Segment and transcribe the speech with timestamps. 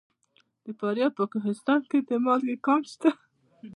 [0.63, 3.11] د فاریاب په کوهستان کې د مالګې کان شته.